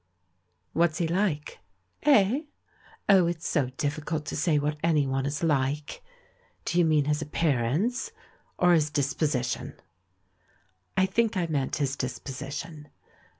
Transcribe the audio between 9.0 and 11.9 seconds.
position?" "I think I meant